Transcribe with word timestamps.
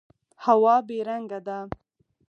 هوا 0.45 0.75
بې 0.87 0.97
رنګه 1.07 1.39
ده. 1.47 1.59